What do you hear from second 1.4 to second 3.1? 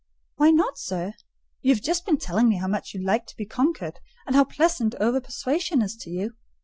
You have just been telling me how much you